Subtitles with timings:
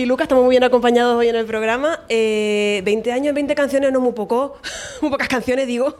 [0.00, 2.00] Andy y Lucas, estamos muy bien acompañados hoy en el programa.
[2.08, 4.56] Eh, 20 años, 20 canciones, no muy poco.
[5.02, 5.94] muy pocas canciones, digo.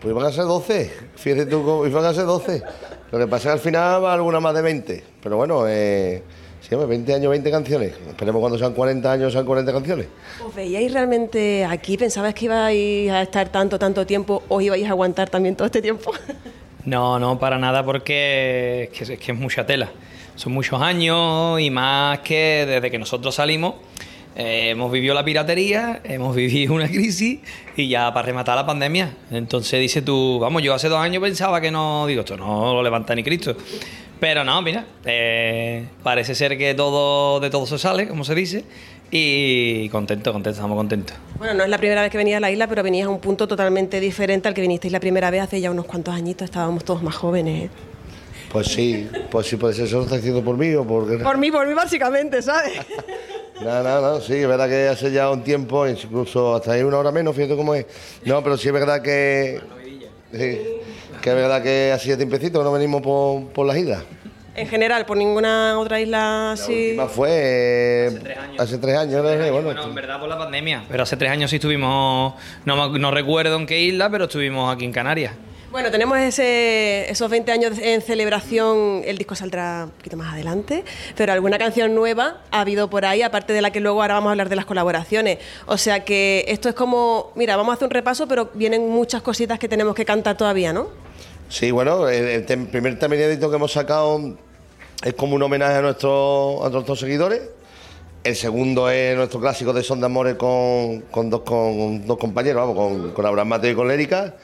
[0.00, 2.62] Pues iban a ser 12, fíjate tú, cómo- iban a ser 12.
[3.10, 5.04] Lo que pasa es que al final va alguna más de 20.
[5.20, 6.22] Pero bueno, eh,
[6.60, 7.92] sí, hombre, 20 años, 20 canciones.
[8.08, 10.06] Esperemos cuando sean 40 años, sean 40 canciones.
[10.46, 11.96] ¿Os veíais realmente aquí?
[11.96, 14.44] ¿Pensabais que ibais a estar tanto, tanto tiempo?
[14.48, 16.12] ¿O ibais a aguantar también todo este tiempo?
[16.84, 19.90] No, no, para nada, porque es que, es que es mucha tela.
[20.36, 23.74] Son muchos años y más que desde que nosotros salimos
[24.36, 27.38] eh, hemos vivido la piratería, hemos vivido una crisis
[27.76, 29.14] y ya para rematar la pandemia.
[29.30, 32.82] Entonces dice tú, vamos, yo hace dos años pensaba que no, digo, esto no lo
[32.82, 33.56] levanta ni Cristo.
[34.18, 38.64] Pero no, mira, eh, parece ser que todo de todo se sale, como se dice,
[39.10, 41.16] y contento, contento, estamos contentos.
[41.38, 43.20] Bueno, no es la primera vez que venías a la isla, pero venías a un
[43.20, 46.46] punto totalmente diferente al que vinisteis la primera vez hace ya unos cuantos añitos.
[46.46, 47.64] Estábamos todos más jóvenes.
[47.64, 47.93] ¿eh?
[48.54, 51.22] Pues sí, pues sí, puede ser eso lo está haciendo por mí o por...
[51.22, 52.72] Por mí, por mí básicamente, ¿sabes?
[53.60, 56.98] No, no, no, sí, es verdad que hace ya un tiempo, incluso hasta ahí una
[56.98, 57.84] hora menos, fíjate cómo es.
[58.24, 59.60] No, pero sí es verdad que...
[60.32, 60.38] Sí,
[61.20, 64.04] que es verdad que hace ya tiempecito que no venimos por, por las islas.
[64.54, 66.90] en general, por ninguna otra isla La así.
[66.90, 68.60] última fue eh, Hace tres años.
[68.60, 69.22] hace tres años, ¿no?
[69.22, 70.84] bueno, Bueno, en verdad por la pandemia.
[70.88, 72.34] Pero hace tres años sí estuvimos,
[72.64, 75.32] no, me- no recuerdo en qué isla, pero estuvimos aquí en Canarias.
[75.74, 80.84] Bueno, tenemos ese, esos 20 años en celebración, el disco saldrá un poquito más adelante,
[81.16, 84.28] pero alguna canción nueva ha habido por ahí, aparte de la que luego ahora vamos
[84.28, 85.38] a hablar de las colaboraciones.
[85.66, 89.20] O sea que esto es como, mira, vamos a hacer un repaso, pero vienen muchas
[89.22, 90.90] cositas que tenemos que cantar todavía, ¿no?
[91.48, 94.36] Sí, bueno, el, primer tema que hemos sacado
[95.02, 97.42] es como un homenaje a, nuestros a nuestros seguidores.
[98.22, 102.62] El segundo es nuestro clásico de Son de Amores con, con dos, con dos compañeros,
[102.64, 104.34] vamos, con, con Abraham Mateo y con Lérica.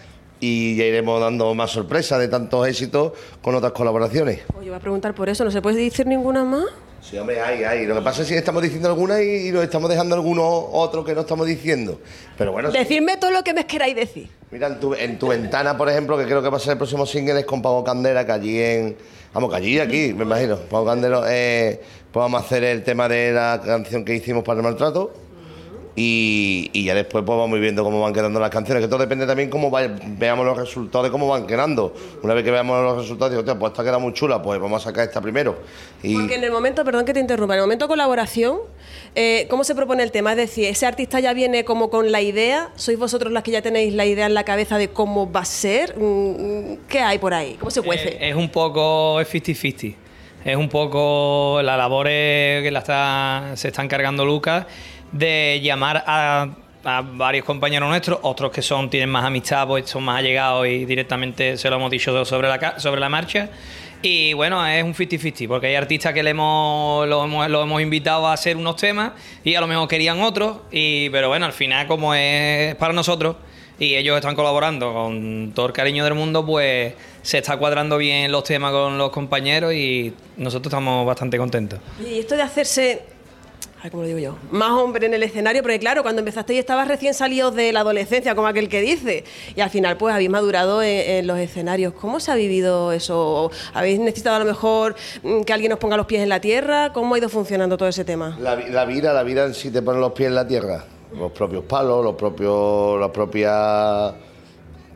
[0.41, 3.13] Y ya iremos dando más sorpresas de tantos éxitos
[3.43, 4.41] con otras colaboraciones.
[4.59, 6.65] Oye, voy a preguntar por eso, ¿no se puede decir ninguna más?
[7.03, 7.87] Sí, hombre, hay, hay.
[7.87, 11.05] Lo que pasa es que estamos diciendo algunas y, y nos estamos dejando algunos otros
[11.05, 12.01] que no estamos diciendo.
[12.37, 12.79] Pero bueno, sí.
[12.79, 14.29] Decidme todo lo que me queráis decir.
[14.51, 16.79] Mira, en tu, en tu ventana, por ejemplo, que creo que va a ser el
[16.79, 18.97] próximo single, es con Pavo Candela, que allí en.
[19.33, 20.57] Vamos, que allí, aquí, me imagino.
[20.57, 21.81] Pavo Candela, eh,
[22.13, 25.13] pues vamos a hacer el tema de la canción que hicimos para el maltrato.
[25.97, 29.27] Y, y ya después pues vamos viendo cómo van quedando las canciones, que todo depende
[29.27, 31.93] también cómo va- veamos los resultados de cómo van quedando.
[32.23, 34.81] Una vez que veamos los resultados, digo, "Hostia, pues esta queda muy chula, pues vamos
[34.83, 35.59] a sacar esta primero.
[36.03, 38.59] Y Porque en el momento, perdón que te interrumpa, en el momento colaboración,
[39.17, 40.31] eh, ¿cómo se propone el tema?
[40.31, 43.61] Es decir, ese artista ya viene como con la idea, ¿sois vosotros las que ya
[43.63, 45.97] tenéis la idea en la cabeza de cómo va a ser?
[45.99, 47.57] Mm, ¿Qué hay por ahí?
[47.59, 48.11] ¿Cómo se cuece?
[48.11, 49.97] Eh, es un poco es 50-50.
[50.45, 54.65] Es un poco la labor que la está, se está encargando Lucas
[55.13, 56.49] de llamar a,
[57.13, 61.59] varios compañeros nuestros, otros que son tienen más amistad, pues son más allegados y directamente
[61.59, 63.51] se lo hemos dicho sobre la, sobre la marcha.
[64.03, 67.83] Y bueno, es un 50-50, porque hay artistas que le hemos, lo, hemos, lo hemos
[67.83, 69.13] invitado a hacer unos temas
[69.45, 73.37] y a lo mejor querían otros, y, pero bueno, al final como es para nosotros,
[73.81, 78.31] y ellos están colaborando con todo el cariño del mundo, pues se está cuadrando bien
[78.31, 81.81] los temas con los compañeros y nosotros estamos bastante contentos.
[81.99, 83.03] Y esto de hacerse,
[83.89, 84.37] ¿cómo lo digo yo?
[84.51, 87.81] Más hombre en el escenario, porque claro, cuando empezaste y estabas recién salido de la
[87.81, 89.25] adolescencia, como aquel que dice,
[89.57, 91.95] y al final pues habéis madurado en, los escenarios.
[91.95, 93.51] ¿Cómo se ha vivido eso?
[93.73, 96.93] ¿Habéis necesitado a lo mejor mm, que alguien os ponga los pies en la tierra?
[96.93, 98.37] ¿Cómo ha ido funcionando todo ese tema?
[98.41, 100.85] La, la vida, la vida en sí te pone los pies en la tierra.
[101.17, 104.15] Los propios palos, los propios, las propias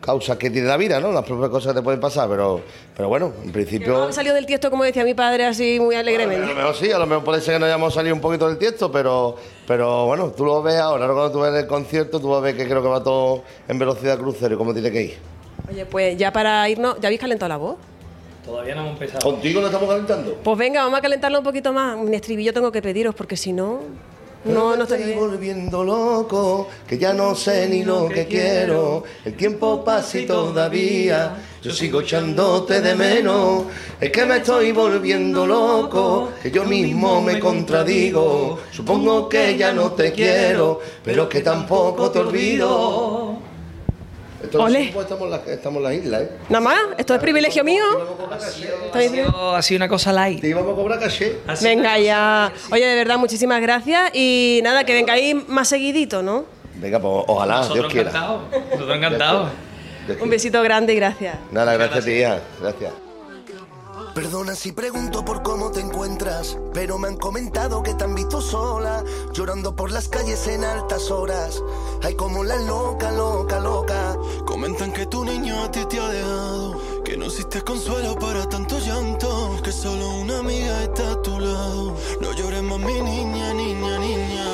[0.05, 1.11] causas que tiene la vida, ¿no?
[1.13, 2.61] Las propias cosas que te pueden pasar, pero,
[2.97, 3.97] pero bueno, en Que no principio.
[4.03, 6.47] habéis salido del tiesto, como decía mi padre, así muy A alegremente.
[6.47, 8.59] lo mejor sí, a lo mejor puede ser que no hayamos salido un poquito del
[8.59, 12.29] tiesto, pero, pero bueno, tú lo ves ahora, ahora cuando tú ves el concierto, tú
[12.29, 15.03] vas a ver que creo que va todo en velocidad crucero y cómo tiene que
[15.03, 15.15] ir.
[15.71, 17.77] Oye, pues ya para irnos, ¿ya habéis calentado la voz?
[18.45, 19.21] Todavía no hemos empezado.
[19.31, 20.35] ¿Contigo lo estamos calentando?
[20.45, 21.97] Pues venga, vamos a calentarlo un poquito más.
[21.97, 23.81] Un estribillo tengo que pediros, porque si no,
[24.44, 25.19] no, no estoy bien.
[25.19, 29.05] volviendo loco, que ya no sé ni lo que quiero.
[29.25, 33.64] El tiempo pasa y todavía yo sigo echándote de menos.
[34.00, 38.61] Es que me estoy volviendo loco, que yo mismo me contradigo.
[38.70, 43.34] Supongo que ya no te quiero, pero que tampoco te olvido.
[44.50, 46.31] Sé, pues estamos en la, estamos en la isla, ¿eh?
[46.49, 47.85] Nada más, esto es privilegio mío.
[48.32, 49.56] A.
[49.56, 50.41] Ha sido una cosa light.
[50.41, 51.38] Te íbamos a cobrar caché.
[51.62, 52.52] Venga ya.
[52.70, 54.11] Oye, de verdad, muchísimas gracias.
[54.14, 56.44] Y nada, que vengáis más seguidito, ¿no?
[56.76, 58.11] Venga, pues ojalá, Dios Nosotros quiera.
[58.11, 58.43] encantados.
[58.73, 59.49] Nosotros encantados.
[60.06, 61.37] Dios Un besito grande y gracias.
[61.50, 62.43] Nada, gracias, tía.
[62.61, 62.93] Gracias.
[64.14, 68.40] Perdona si pregunto por cómo te encuentras, pero me han comentado que te han visto
[68.40, 69.02] sola,
[69.32, 71.61] llorando por las calles en altas horas.
[72.00, 73.94] Ay, como la loca, loca, loca.
[74.44, 78.79] Comentan que tu niño a ti te ha dejado, que no existe consuelo para tanto
[78.79, 81.96] llanto, que solo una amiga está a tu lado.
[82.20, 84.44] No llores más, mi niña, niña, niña.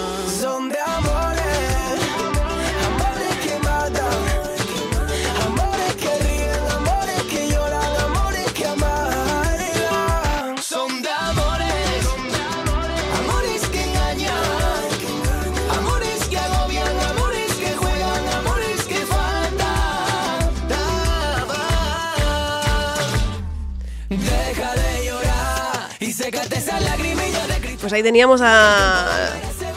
[27.90, 29.04] Pues ahí teníamos a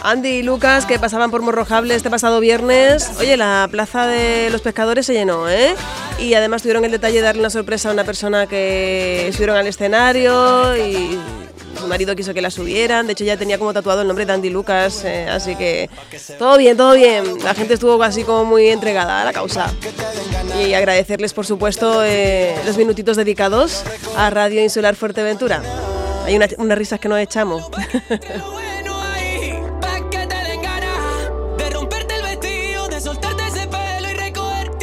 [0.04, 3.10] Andy y Lucas que pasaban por Morrojable este pasado viernes.
[3.18, 5.74] Oye, la plaza de los pescadores se llenó, ¿eh?
[6.20, 9.66] Y además tuvieron el detalle de darle una sorpresa a una persona que subieron al
[9.66, 11.18] escenario y
[11.76, 13.08] su marido quiso que la subieran.
[13.08, 15.90] De hecho, ya tenía como tatuado el nombre de Andy Lucas, eh, así que
[16.38, 17.44] todo bien, todo bien.
[17.44, 19.74] La gente estuvo así como muy entregada a la causa.
[20.64, 23.84] Y agradecerles, por supuesto, eh, los minutitos dedicados
[24.16, 25.64] a Radio Insular Fuerteventura.
[26.26, 27.64] Hay una- unas risas que nos echamos.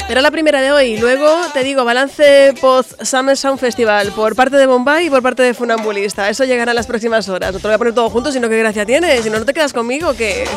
[0.08, 0.96] Era la primera de hoy.
[0.96, 5.44] Luego te digo, balance post Summer Sound Festival por parte de Bombay y por parte
[5.44, 6.28] de Funambulista.
[6.28, 7.52] Eso llegará en las próximas horas.
[7.52, 9.22] No te lo voy a poner todo junto, sino que gracia tiene.
[9.22, 10.48] Si no, no te quedas conmigo, que...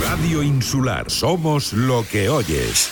[0.02, 1.10] Radio Insular.
[1.10, 2.90] Somos lo que oyes.